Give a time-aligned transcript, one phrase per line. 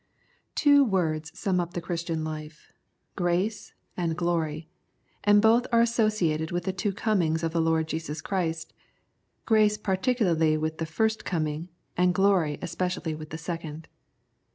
[0.55, 2.73] Two words sum up the Christian life—
[3.23, 4.67] Grace and Glory;
[5.23, 8.73] and both are associated with the two Comings of the Lord Jesus Christ:
[9.45, 13.87] Grace particularly with the first Coming, and Glory especially with the second.